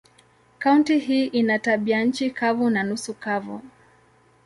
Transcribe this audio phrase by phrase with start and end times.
[0.59, 3.61] Kaunti hii ina tabianchi kavu na nusu kavu.